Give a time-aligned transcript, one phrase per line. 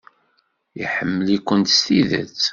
[0.83, 2.41] Iḥemmel-ikent s tidet.